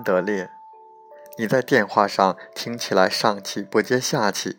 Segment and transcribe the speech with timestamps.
[0.00, 0.48] 安德烈，
[1.36, 4.56] 你在电话上听起来上气不接下气。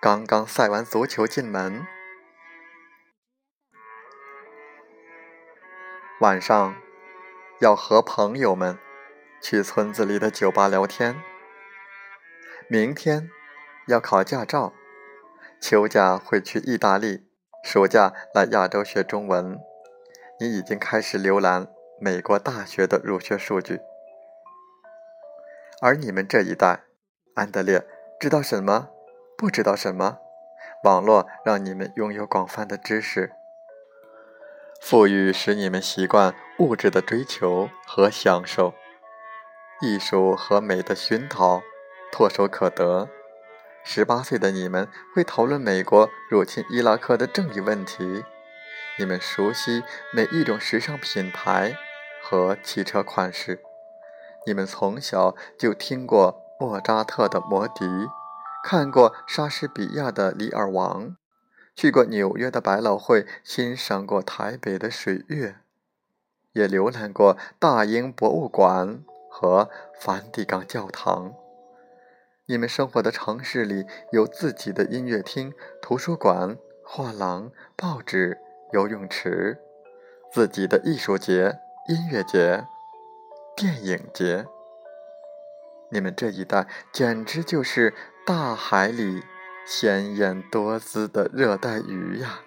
[0.00, 1.86] 刚刚赛完足球进门，
[6.18, 6.74] 晚上
[7.60, 8.76] 要和朋友们
[9.40, 11.22] 去村子里的酒吧聊天。
[12.66, 13.30] 明天
[13.86, 14.72] 要考驾照，
[15.60, 17.28] 秋假会去意大利，
[17.62, 19.56] 暑假来亚洲学中文。
[20.40, 21.68] 你已经开始浏览
[22.00, 23.78] 美国大学的入学数据。
[25.82, 26.84] 而你们这一代，
[27.34, 27.86] 安德烈，
[28.20, 28.90] 知道什么？
[29.38, 30.18] 不知道什么？
[30.84, 33.32] 网络让你们拥有广泛的知识，
[34.82, 38.74] 富裕使你们习惯物质的追求和享受，
[39.80, 41.62] 艺术和美的熏陶
[42.12, 43.08] 唾手可得。
[43.82, 48.22] 十八岁的你们会讨论美国入侵伊拉克的正义问题，
[48.98, 51.74] 你们熟悉每一种时尚品牌
[52.22, 53.62] 和汽车款式。
[54.46, 57.84] 你们从小就听过莫扎特的《魔笛》，
[58.64, 61.08] 看过莎士比亚的《李尔王》，
[61.74, 65.56] 去过纽约的百老汇，欣赏过台北的水月，
[66.52, 69.68] 也浏览过大英博物馆和
[70.00, 71.34] 梵蒂冈教堂。
[72.46, 78.38] 你们生活的城市里有自己的音乐厅、图书馆、画廊、报纸、
[78.72, 79.58] 游泳池，
[80.32, 82.66] 自己的艺术节、音乐节。
[83.60, 84.46] 电影节，
[85.90, 87.92] 你们这一代简直就是
[88.24, 89.22] 大海里
[89.66, 92.40] 鲜艳多姿的热带鱼呀！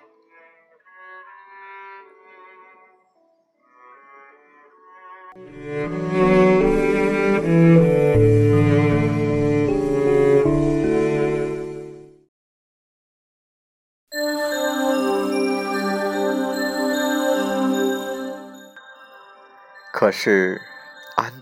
[19.93, 20.59] 可是。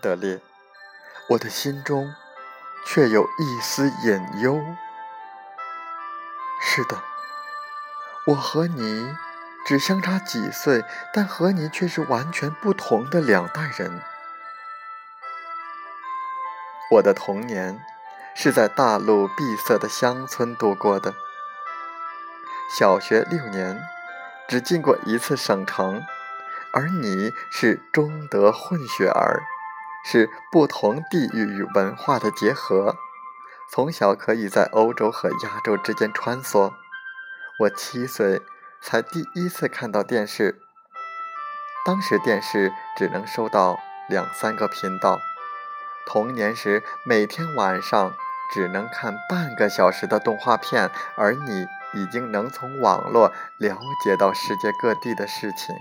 [0.01, 0.41] 安德烈，
[1.29, 2.11] 我的心中
[2.87, 4.59] 却有一丝隐忧。
[6.59, 7.03] 是的，
[8.25, 9.15] 我和你
[9.63, 14.01] 只相差几岁，但和你却是完全不同的两代人。
[16.93, 17.79] 我的童年
[18.33, 21.13] 是在大陆闭塞的乡村度过的，
[22.75, 23.79] 小学六年
[24.47, 26.01] 只进过一次省城，
[26.73, 29.43] 而你是中德混血儿。
[30.03, 32.95] 是不同地域与文化的结合，
[33.71, 36.73] 从小可以在欧洲和亚洲之间穿梭。
[37.59, 38.41] 我七岁
[38.81, 40.59] 才第一次看到电视，
[41.85, 43.79] 当时电视只能收到
[44.09, 45.19] 两三个频道。
[46.07, 48.13] 童年时每天晚上
[48.51, 55.75] 只能看半个小时的动画片，而你已经能从网络了解到世界各地的事情。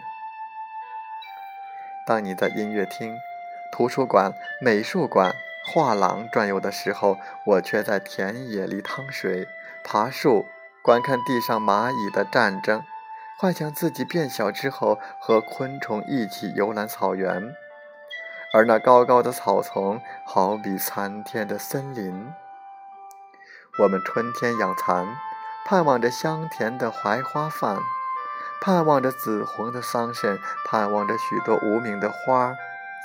[2.07, 3.17] 当你在音乐厅。
[3.73, 5.35] 图书馆、美术馆、
[5.73, 9.47] 画廊转悠的时候，我却在田野里趟水、
[9.85, 10.47] 爬树，
[10.83, 12.83] 观看地上蚂蚁的战争，
[13.39, 17.55] 幻想自己变小之后和昆虫一起游览草原，
[18.53, 22.33] 而那高高的草丛好比参天的森林。
[23.79, 25.07] 我们春天养蚕，
[25.65, 27.79] 盼望着香甜的槐花饭，
[28.61, 32.57] 盼望着紫红的桑葚，盼望着许多无名的花儿。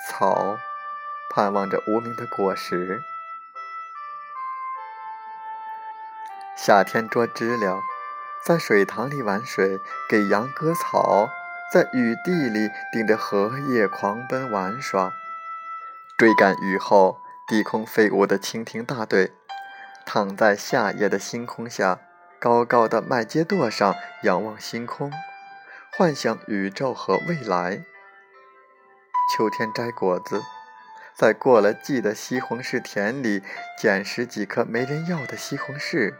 [0.07, 0.57] 草
[1.29, 3.01] 盼望着无名的果实。
[6.55, 7.81] 夏天捉知了，
[8.43, 11.29] 在水塘里玩水，给羊割草，
[11.73, 15.11] 在雨地里顶着荷叶狂奔玩耍，
[16.17, 19.33] 追赶雨后低空飞舞的蜻蜓大队，
[20.05, 21.99] 躺在夏夜的星空下，
[22.39, 25.11] 高高的麦秸垛上仰望星空，
[25.97, 27.83] 幻想宇宙和未来。
[29.27, 30.43] 秋天摘果子，
[31.15, 33.41] 在过了季的西红柿田里
[33.77, 36.13] 捡拾几颗没人要的西红柿；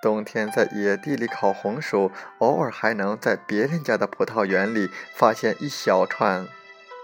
[0.00, 6.46] 冬天在野地里烤红薯，偶尔还能在别人家的葡萄园里发现一小串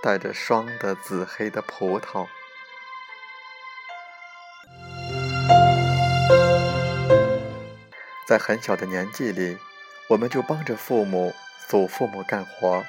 [0.03, 2.27] 带着霜的紫黑的葡萄。
[8.27, 9.59] 在很小的年纪里，
[10.09, 11.35] 我们就帮着父母、
[11.67, 12.85] 祖父母干活。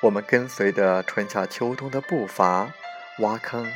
[0.00, 2.68] 我们跟随着春夏秋冬的步伐，
[3.18, 3.66] 挖坑、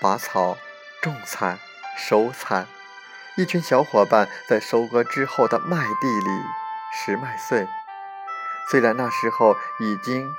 [0.00, 0.56] 拔草、
[1.02, 1.58] 种菜、
[1.98, 2.64] 收菜。
[3.36, 6.30] 一群小伙伴在收割之后的麦地里
[6.94, 7.68] 拾麦穗。
[8.70, 10.32] 虽然那时候已经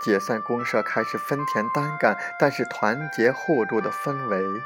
[0.00, 4.62] 解散公社，开始分田单干，但是团结互助的氛围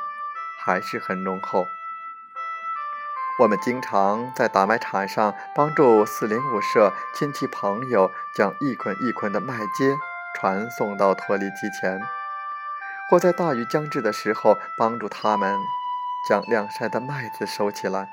[0.62, 1.64] 还是很浓厚。
[3.38, 9.96] 我们经常在打麦场上帮助四零五社亲戚朋友将一捆一捆的麦秸
[10.34, 12.00] 传送到脱粒机前，
[13.08, 15.58] 或在大雨将至的时候帮助他们
[16.28, 18.08] 将晾晒的麦子收起来。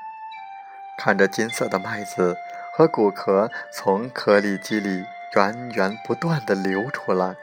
[0.98, 2.36] 看着金色的麦子
[2.74, 5.04] 和谷壳从颗粒机里
[5.34, 7.36] 源源不断地流出来，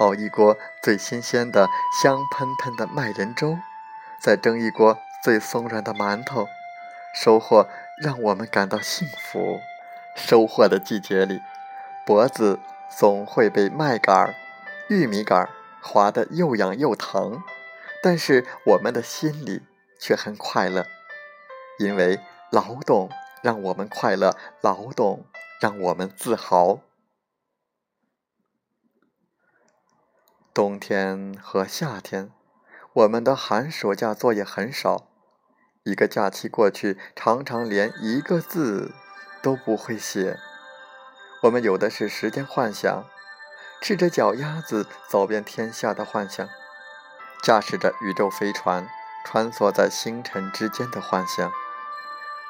[0.00, 1.68] 熬一锅最新鲜的
[2.02, 3.58] 香喷喷的麦仁粥，
[4.20, 6.48] 再蒸一锅最松软的馒头。
[7.14, 9.60] 收获让我们感到幸福。
[10.14, 11.40] 收获的季节里，
[12.04, 12.58] 脖子
[12.96, 14.34] 总会被麦秆、
[14.88, 15.48] 玉米秆
[15.82, 17.42] 划得又痒又疼，
[18.02, 19.62] 但是我们的心里
[20.00, 20.86] 却很快乐，
[21.78, 22.20] 因为
[22.50, 23.10] 劳动
[23.42, 25.26] 让我们快乐，劳动
[25.60, 26.80] 让我们自豪。
[30.52, 32.32] 冬天和夏天，
[32.92, 35.08] 我们的寒暑假作业很少。
[35.84, 38.92] 一个假期过去，常常连一个字
[39.40, 40.36] 都不会写。
[41.42, 43.04] 我们有的是时间幻想，
[43.80, 46.48] 赤着脚丫子走遍天下的幻想，
[47.42, 48.88] 驾驶着宇宙飞船
[49.24, 51.52] 穿梭在星辰之间的幻想。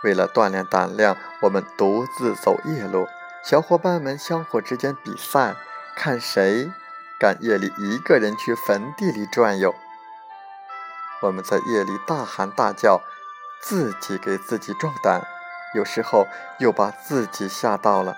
[0.02, 3.06] 为了锻炼胆量，我们独自走夜路，
[3.44, 5.54] 小伙伴们相互之间比赛，
[5.94, 6.70] 看谁
[7.20, 9.74] 敢夜里一个人去坟地里转悠。
[11.20, 13.00] 我们在夜里大喊大叫。
[13.60, 15.26] 自己给自己壮胆，
[15.74, 16.28] 有时候
[16.60, 18.16] 又把自己吓到了。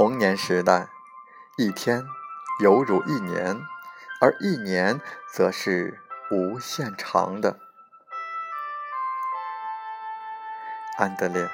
[0.00, 0.88] 童年时代，
[1.58, 2.06] 一天
[2.62, 3.60] 犹如一年，
[4.18, 4.98] 而一年
[5.30, 6.00] 则是
[6.30, 7.58] 无限长的。
[10.96, 11.46] 安德烈，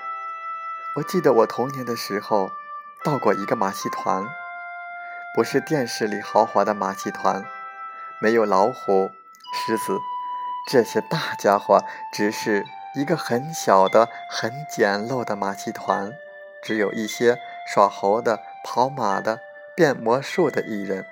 [0.94, 2.52] 我记得我童年的时候，
[3.02, 4.24] 到过一个马戏团。
[5.34, 7.44] 不是电视里豪华的马戏团，
[8.20, 9.10] 没有老虎、
[9.52, 9.98] 狮子
[10.70, 11.82] 这些大家伙，
[12.12, 12.64] 只是
[12.94, 16.12] 一个很小的、很简陋的马戏团，
[16.62, 19.40] 只有一些耍猴的、跑马的、
[19.74, 21.04] 变魔术的艺人。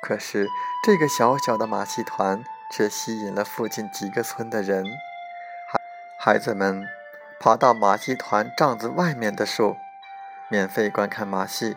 [0.00, 0.48] 可是
[0.84, 4.84] 这个小小的马戏团却吸引了附近几个村的人，
[5.66, 5.80] 孩
[6.18, 6.86] 孩子们
[7.40, 9.76] 爬到马戏团帐子外面的树，
[10.48, 11.76] 免费观看马戏。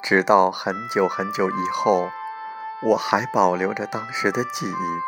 [0.00, 2.08] 直到很久很久以后，
[2.82, 5.00] 我还保留着当时的记忆。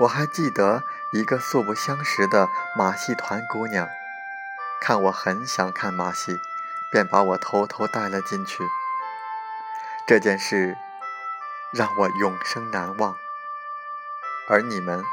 [0.00, 0.82] 我还记得
[1.12, 3.88] 一个素不相识的马戏团姑娘，
[4.80, 6.36] 看我很想看马戏，
[6.90, 8.64] 便把我偷偷带了进去。
[10.06, 10.76] 这件事
[11.72, 13.16] 让我永生难忘。
[14.48, 15.04] 而你们，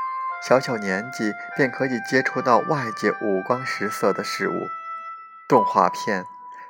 [0.47, 4.67] 小小年纪便可以接触到外界五光十色的事物，
[5.47, 6.25] 动画片、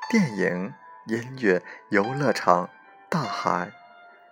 [0.09, 0.73] 电影。
[1.09, 2.69] 音乐、游乐场、
[3.07, 3.71] 大海、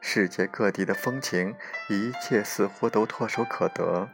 [0.02, 1.56] 世界各地的风情，
[1.88, 4.10] 一切似乎都唾手可得。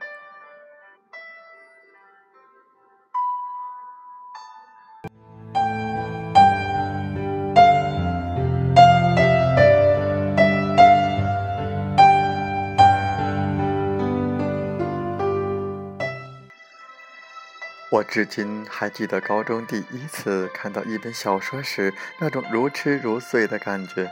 [18.12, 24.12] 至今还记得高中第一次看到一本小说时那种如痴如醉的感觉，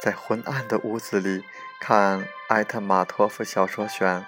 [0.00, 1.44] 在昏暗的屋子里
[1.78, 4.24] 看艾特马托夫小说选，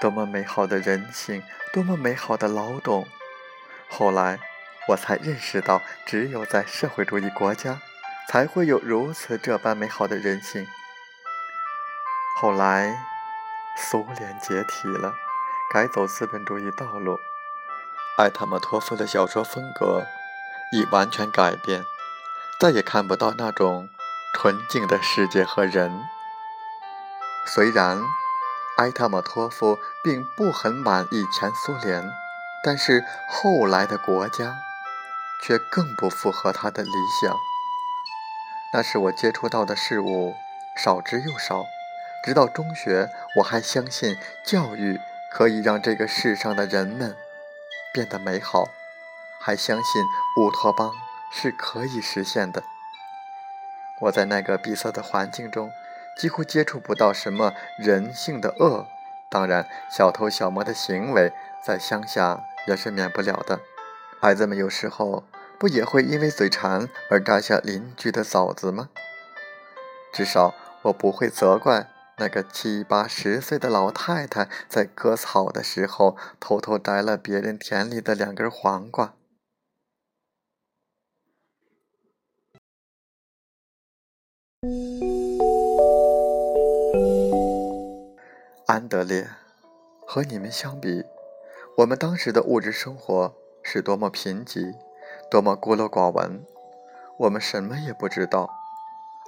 [0.00, 1.40] 多么美好的人性，
[1.72, 3.06] 多么美好的劳动。
[3.88, 4.40] 后来
[4.88, 7.80] 我才认识到，只有在社会主义国家，
[8.28, 10.66] 才会有如此这般美好的人性。
[12.40, 12.92] 后来
[13.76, 15.14] 苏联解体了，
[15.72, 17.20] 改走资本主义道路。
[18.18, 20.04] 艾特马托夫的小说风格
[20.70, 21.82] 已完全改变，
[22.60, 23.88] 再也看不到那种
[24.34, 26.04] 纯净的世界和人。
[27.46, 28.02] 虽然
[28.76, 32.04] 埃特马托夫并不很满意前苏联，
[32.62, 34.58] 但是后来的国家
[35.42, 36.90] 却更不符合他的理
[37.20, 37.34] 想。
[38.74, 40.34] 那是我接触到的事物
[40.76, 41.64] 少之又少，
[42.22, 45.00] 直到中学，我还相信教育
[45.32, 47.16] 可以让这个世上的人们。
[47.92, 48.68] 变得美好，
[49.40, 50.02] 还相信
[50.38, 50.92] 乌托邦
[51.30, 52.62] 是可以实现的。
[54.00, 55.70] 我在那个闭塞的环境中，
[56.16, 58.86] 几乎接触不到什么人性的恶。
[59.30, 61.32] 当然，小偷小摸的行为
[61.62, 63.60] 在乡下也是免不了的。
[64.20, 65.24] 孩子们有时候
[65.58, 68.88] 不也会因为嘴馋而摘下邻居的枣子吗？
[70.12, 71.88] 至少我不会责怪
[72.22, 79.14] 那个七八十岁的老太太在割草的时候偷偷摘了别人田里的两根黄瓜。
[88.68, 89.28] 安德烈，
[90.06, 91.04] 和你们相比，
[91.78, 94.72] 我们当时的物质生活是多么贫瘠，
[95.28, 96.44] 多么孤陋寡闻。
[97.18, 98.48] 我们什么也不知道，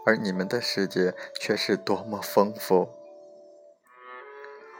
[0.04, 2.88] 而你们的世界却是多么丰富。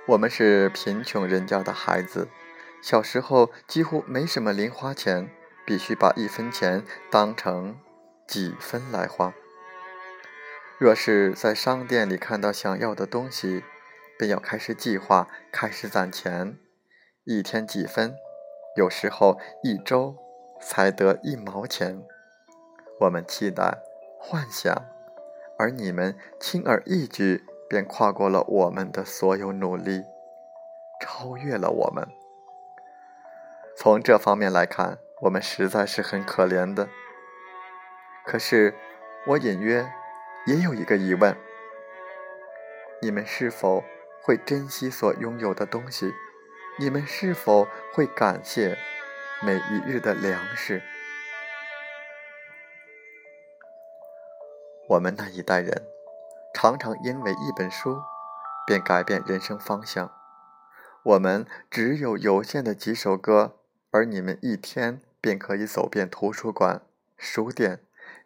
[0.07, 2.29] 我们是贫穷人家的孩子，
[2.83, 5.31] 小时候几乎没什么零花钱，
[5.65, 7.79] 必须把一分钱当成
[8.27, 9.33] 几分来花。
[10.79, 13.65] 若是在商店里看到想要的东西，
[14.19, 16.59] 便要开始计划，开始攒钱，
[17.25, 18.15] 一天几分，
[18.77, 20.17] 有时候一周
[20.61, 22.03] 才得一毛钱。
[23.01, 23.79] 我们期待、
[24.19, 24.85] 幻想，
[25.59, 30.05] 而你们轻而易举便跨过了我们的所有努力，
[31.01, 32.09] 超越了我们。
[33.77, 36.89] 从这方面来看，我们实在是很可怜的。
[38.25, 38.75] 可是，
[39.27, 39.91] 我隐约
[40.47, 41.37] 也有一个疑问：
[43.01, 43.83] 你们是否？
[44.27, 46.15] 会珍惜所拥有的东西，
[46.79, 48.75] 你们是否会感谢
[49.43, 50.81] 每一日的粮食？
[54.89, 55.83] 我们那一代人
[56.53, 58.03] 常常因为一本书
[58.67, 60.13] 便改变人生方向。
[61.03, 63.57] 我们只有有限的几首歌，
[63.91, 66.83] 而你们一天便可以走遍图书馆、
[67.17, 67.81] 书店，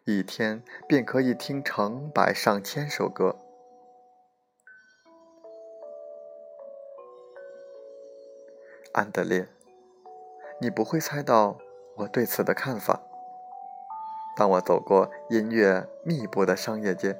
[0.05, 3.37] 一天便可以听成百上千首歌。
[8.93, 9.47] 安德烈，
[10.61, 11.57] 你不会猜到
[11.97, 13.08] 我对此的看法。
[14.39, 17.19] 当我走过音乐密布的商业街，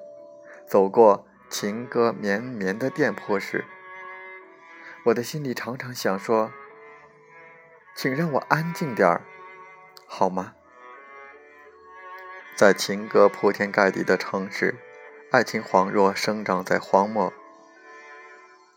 [0.65, 3.65] 走过情歌绵绵的店铺时，
[5.07, 6.49] 我的心里常常想说
[7.93, 9.23] ：“请让我安静点儿，
[10.07, 10.53] 好吗？”
[12.55, 14.75] 在情歌铺天盖地的城市，
[15.29, 17.33] 爱情恍若生长在荒漠。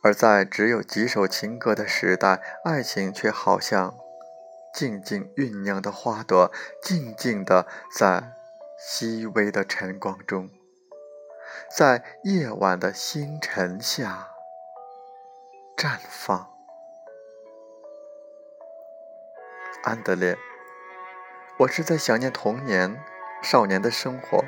[0.02, 3.94] 而在只有几首情歌的时代，爱情却好像
[4.72, 6.50] 静静酝酿的花朵，
[6.82, 8.32] 静静的在
[8.78, 10.48] 细微的晨光中，
[11.76, 14.28] 在夜晚的星辰下
[15.76, 16.50] 绽放。
[19.82, 20.38] 安德烈，
[21.58, 22.98] 我是在想念童年、
[23.42, 24.44] 少年的生活，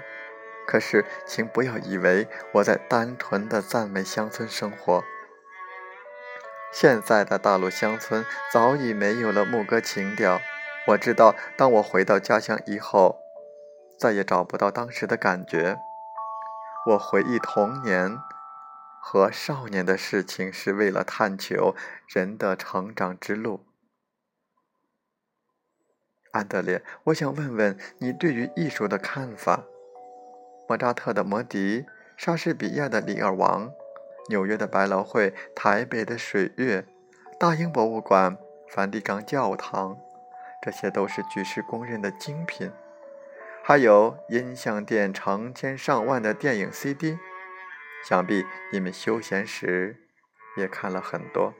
[0.66, 5.04] 可是，请不要以为我在单纯的赞美乡村生活。
[6.75, 10.40] 现在的大陆乡村早已没有了牧歌情调。
[10.88, 13.21] 我知道，当我回到家乡以后，
[13.97, 15.78] 再也找不到当时的感觉。
[16.88, 18.19] 我回忆童年
[19.00, 21.76] 和少年的事情，是为了探求
[22.09, 23.61] 人的成长之路。
[26.33, 29.62] 安德烈，我想问问你对于艺术的看法。
[30.69, 31.83] 莫扎特的《魔笛》，
[32.16, 33.69] 莎士比亚的《李尔王》。
[34.28, 36.87] 纽约的百老汇，台北的水月，
[37.38, 38.38] 大英博物馆，
[38.71, 39.99] 梵蒂冈教堂，
[40.62, 42.73] 这些都是举世公认的精品。
[43.62, 47.19] 还有音像店成千上万的电影 CD，
[48.07, 49.97] 想必你们休闲时
[50.57, 51.54] 也看了很多。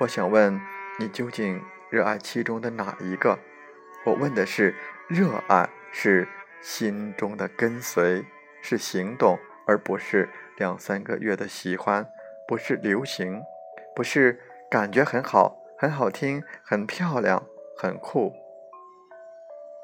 [0.00, 0.60] 我想问
[0.98, 3.38] 你，究竟热爱其中的哪一个？
[4.04, 4.74] 我问的是，
[5.08, 6.28] 热爱是
[6.60, 8.24] 心中的跟随，
[8.62, 10.28] 是行动，而不是。
[10.58, 12.10] 两三个月的喜欢，
[12.48, 13.42] 不是流行，
[13.94, 17.44] 不是感觉很好、很好听、很漂亮、
[17.76, 18.32] 很酷。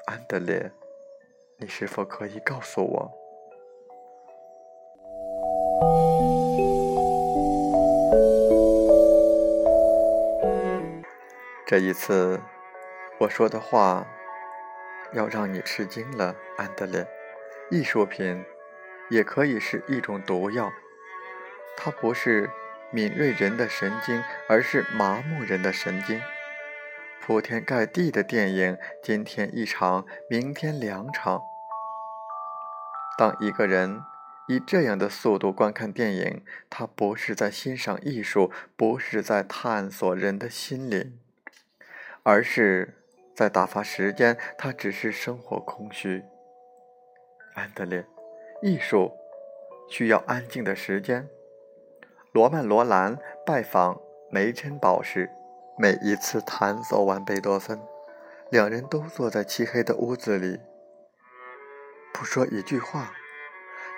[0.07, 0.71] 安德烈，
[1.59, 3.11] 你是否可以告诉我？
[11.67, 12.41] 这一次
[13.19, 14.05] 我说的话
[15.13, 17.05] 要让你吃惊了，安德烈。
[17.69, 18.43] 艺术品。
[19.09, 20.71] 也可以是一种毒药，
[21.77, 22.49] 它不是
[22.91, 26.21] 敏锐人的神经，而是麻木人的神经。
[27.21, 31.41] 铺天盖地的电影，今天一场，明天两场。
[33.17, 34.01] 当一个人
[34.47, 41.17] 以这样的速度观看电影，他不是在欣赏艺术，不是在探索人的心灵，
[42.23, 42.95] 而是
[43.33, 44.37] 在打发时间。
[44.57, 46.23] 他只是生活空虚。
[47.53, 48.05] 安德烈。
[48.63, 49.11] 艺术
[49.89, 51.27] 需要安静的时间。
[52.31, 53.99] 罗曼·罗兰拜访
[54.31, 55.29] 梅珍宝时，
[55.77, 57.77] 每一次弹奏完贝多芬，
[58.49, 60.61] 两人都坐在漆黑的屋子里，
[62.13, 63.11] 不说一句话，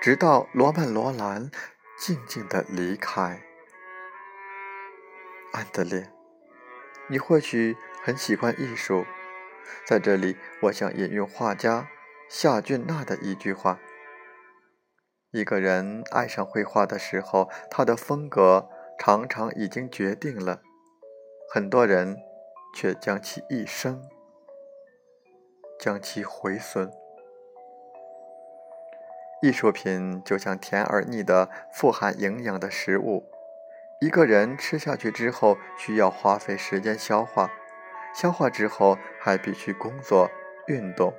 [0.02, 1.52] 直到罗曼·罗兰
[2.00, 3.44] 静静的离开。
[5.52, 6.10] 安德烈，
[7.08, 9.06] 你或许很喜欢艺术，
[9.86, 11.88] 在这里，我想引用画家
[12.28, 13.80] 夏俊娜的一句话。
[15.36, 20.62] 一个人爱上绘画的时候，他的风格常常已经决定了。
[21.50, 22.16] 很多人
[22.74, 24.02] 却将其一生
[25.78, 26.90] 将其毁损。
[29.42, 33.26] 艺术品就像甜而腻的富含营养的食物，
[34.00, 37.52] 一个人吃下去之后，需要花费时间消化，
[38.16, 40.32] 消化之后还必须工作
[40.68, 41.14] 运动。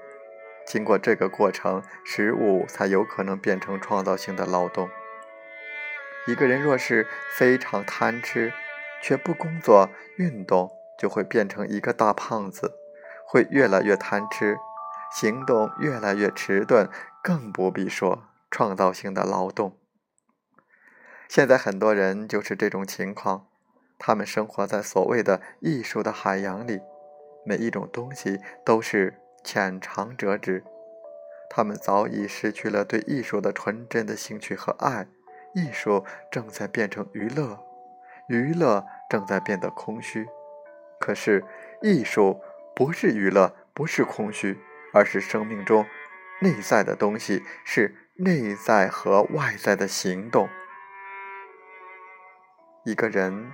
[0.66, 4.90] 经过这个过程，食物才有可能变成创造性的劳动。
[6.26, 7.06] 一个人若是
[7.37, 8.52] 非常贪吃，
[9.00, 10.68] 却不工作运动，
[10.99, 12.73] 就会变成一个大胖子，
[13.25, 14.58] 会越来越贪吃，
[15.12, 16.90] 行动越来越迟钝，
[17.23, 19.78] 更不必说创造性的劳动。
[21.28, 23.46] 现在很多人就是这种情况，
[23.99, 26.80] 他们生活在所谓的艺术的海洋里，
[27.44, 29.20] 每一种东西都是。
[29.47, 30.65] 浅尝辄止，
[31.49, 35.07] 他们早已失去了对艺术的纯真的兴趣和爱。
[35.55, 37.65] 艺术正在变成娱乐，
[38.29, 40.26] 娱乐正在变得空虚。
[40.99, 41.45] 可是，
[41.81, 42.43] 艺术
[42.75, 44.59] 不是娱乐，不是空虚，
[44.93, 45.87] 而是生命中
[46.41, 50.49] 内在的东西，是内在和外在的行动。
[52.85, 53.53] 一个人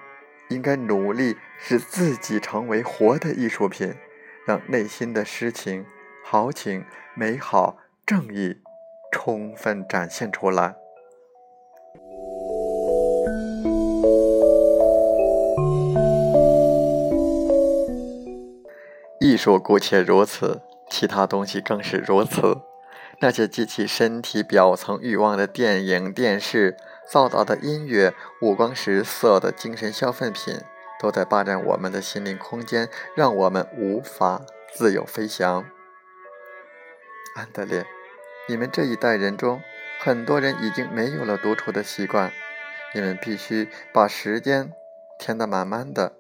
[0.48, 3.94] 应该努力使自己成为活的艺术品。
[4.44, 5.84] 让内心的诗情、
[6.24, 8.58] 豪情、美好、正义
[9.12, 10.76] 充分展现出来。
[19.20, 22.58] 艺术姑且如此，其他东西更是如此。
[23.20, 26.76] 那些激起身体表层欲望的电影、电视、
[27.08, 30.56] 嘈杂的音乐、五光十色的精神消费品。
[31.02, 35.66] 都在霸占我们的心灵空间，让我们无法自由飞翔。
[37.34, 37.84] 安德烈，
[38.48, 39.60] 你们这一代人中，
[40.00, 42.32] 很多人已经没有了独处的习惯。
[42.94, 44.72] 你们必须把时间
[45.18, 46.16] 填得满满的。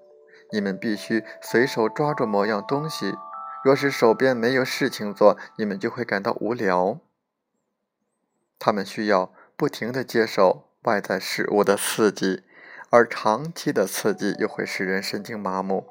[0.50, 3.14] 你们必须随手抓住某样东西。
[3.64, 6.98] 若是手边没有事情做，你们就会感到无聊。
[8.58, 12.42] 他们需要不停地接受外在事物的刺激。
[12.92, 15.86] 而长期的刺激又会使人神经麻木。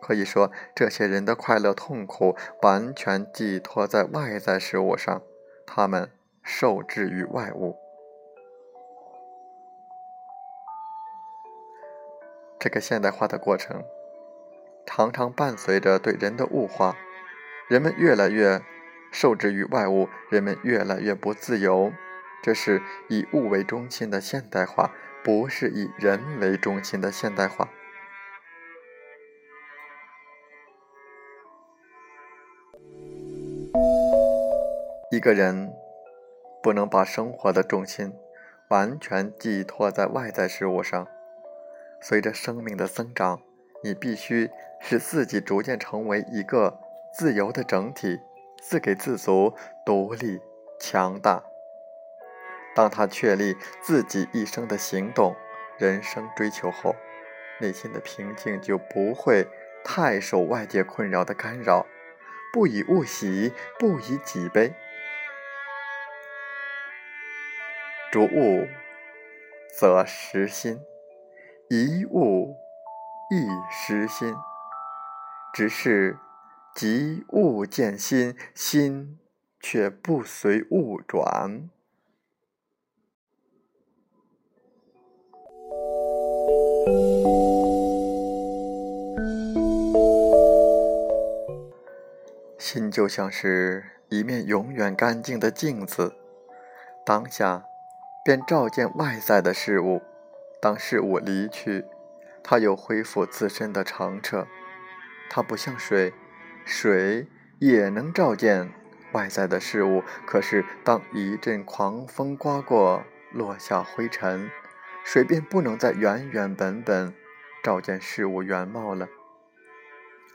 [0.00, 5.20] 可以说，这些人的快乐痛苦完全寄托在外在事物上，
[5.66, 6.10] 他们
[6.42, 7.76] 受制于外物。
[12.58, 13.84] 这个现代化的过程，
[14.86, 16.96] 常常伴随着对人的物化。
[17.68, 18.62] 人们越来越
[19.10, 21.92] 受制于外物，人们越来越不自由。
[22.42, 24.92] 这是以物为中心的现代化。
[25.26, 27.68] 不是以人为中心的现代化。
[35.10, 35.72] 一个人
[36.62, 38.14] 不能把生活的重心
[38.68, 41.08] 完全寄托在外在事物上。
[42.00, 43.40] 随着生命的增长，
[43.82, 46.78] 你必须使自己逐渐成为一个
[47.12, 48.20] 自由的整体，
[48.62, 49.52] 自给自足、
[49.84, 50.40] 独立、
[50.78, 51.42] 强大。
[52.76, 55.34] 当他确立自己一生的行动、
[55.78, 56.94] 人生追求后，
[57.58, 59.48] 内心的平静就不会
[59.82, 61.86] 太受外界困扰的干扰。
[62.52, 64.74] 不以物喜，不以己悲。
[68.12, 68.68] 逐物
[69.78, 70.80] 则失心，
[71.70, 72.56] 一物
[73.30, 74.34] 亦失心。
[75.52, 76.18] 只是
[76.74, 79.18] 即物见心，心
[79.60, 81.70] 却不随物转。
[92.58, 96.14] 心就像是一面永远干净的镜子，
[97.04, 97.64] 当下
[98.24, 100.00] 便照见外在的事物；
[100.60, 101.84] 当事物离去，
[102.42, 104.46] 它又恢复自身的澄澈。
[105.30, 106.12] 它不像水，
[106.64, 107.26] 水
[107.58, 108.72] 也能照见
[109.12, 114.50] 外在的事物，可是当一阵狂风刮过，落下灰尘。
[115.06, 117.14] 水便不能再原原本本
[117.62, 119.08] 照见事物原貌了。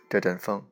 [0.09, 0.65] 这阵风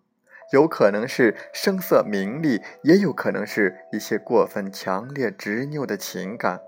[0.54, 6.62] 有可能是声色名利也有可能是一些过分强烈执拗的情感。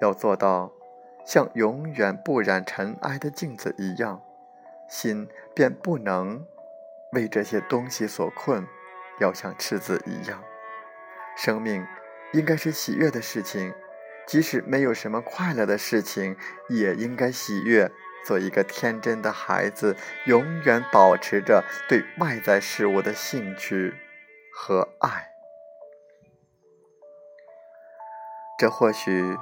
[0.00, 0.72] 要做到
[1.24, 4.22] 像永远不染尘埃的镜子一样
[4.88, 6.46] 心便不能
[7.10, 8.64] 为这些东西所困
[9.18, 10.44] 要像赤子一样。
[11.36, 11.86] 生命
[12.32, 13.72] 应该是喜悦的事情，
[14.26, 16.36] 即使没有什么快乐的事情，
[16.68, 17.90] 也应该喜悦。
[18.24, 23.94] 做一个天真的孩子，永远保持着对外在事物的兴趣
[24.52, 25.28] 和爱。
[28.58, 29.36] 这或许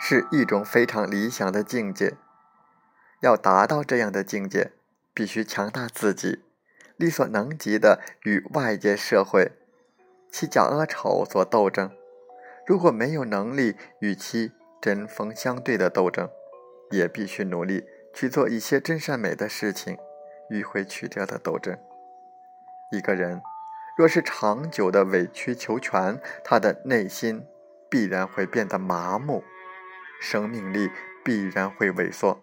[0.00, 2.14] 是一种非常理想的境界。
[3.20, 4.72] 要达到这样的境界，
[5.12, 6.42] 必须强大自己，
[6.96, 9.52] 力所能及的与外界社会
[10.30, 11.90] 其假恶丑所斗争。
[12.66, 16.28] 如果没有能力与其针锋相对的斗争，
[16.90, 17.84] 也必须努力。
[18.16, 19.98] 去做一些真善美的事情，
[20.48, 21.78] 迂回曲折的斗争。
[22.90, 23.42] 一个人
[23.98, 27.44] 若是长久的委曲求全，他的内心
[27.90, 29.44] 必然会变得麻木，
[30.18, 30.90] 生命力
[31.22, 32.42] 必然会萎缩。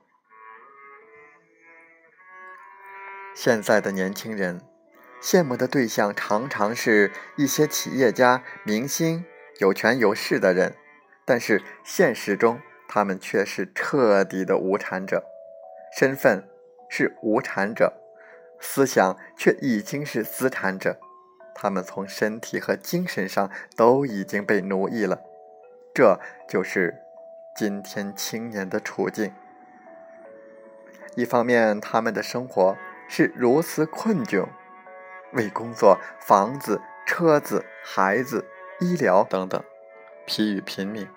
[3.33, 4.61] 现在的年轻人
[5.19, 9.25] 羡慕的对象常常是一些企业家、明星、
[9.59, 10.75] 有权有势的人，
[11.25, 15.23] 但是现实中他们却是彻底的无产者。
[15.97, 16.47] 身份
[16.89, 17.93] 是无产者，
[18.59, 20.99] 思想却已经是资产者。
[21.55, 25.21] 他们从身体和精神上都已经被奴役了。
[25.93, 26.95] 这就是
[27.55, 29.31] 今天青年的处境。
[31.15, 32.75] 一方面，他们的生活
[33.07, 34.47] 是如此困窘，
[35.33, 38.47] 为工作、房子、车子、孩子、
[38.83, 39.63] 医疗等等
[40.25, 41.07] 疲于拼命；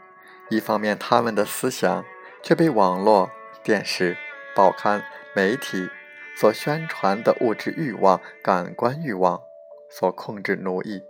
[0.51, 2.05] 一方面，他们的思想
[2.43, 3.31] 却被网络、
[3.65, 4.17] 电视。
[4.55, 5.91] 报刊、媒体
[6.35, 9.43] 所宣传的物质欲望、感官欲望
[9.91, 11.03] 所控制、奴役。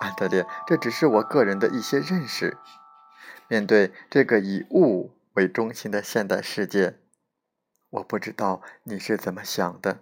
[0.00, 2.56] 安德烈，这只是我个人的一些认识。
[3.46, 6.98] 面对这个以物为中心的现代世界，
[7.90, 9.98] 我不知道你是怎么想的。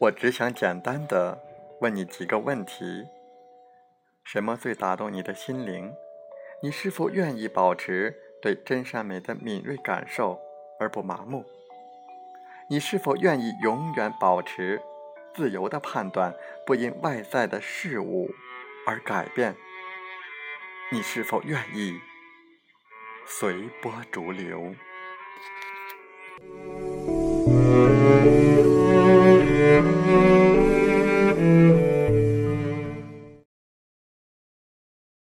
[0.00, 1.38] 我只想简单的
[1.80, 3.04] 问你几个问题：
[4.24, 5.92] 什么最打动你的心灵？
[6.62, 10.40] 你是否愿意保持对真善美的敏锐感受？
[10.80, 11.44] 而不麻木，
[12.68, 14.82] 你是否愿意永远保持
[15.32, 16.34] 自由的判断，
[16.66, 18.30] 不因外在的事物
[18.84, 19.54] 而改变？
[20.90, 22.00] 你是否愿意
[23.26, 24.74] 随波逐流？